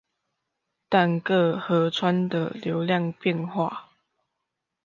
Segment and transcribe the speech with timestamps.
[0.89, 3.91] 但各河川的流量變化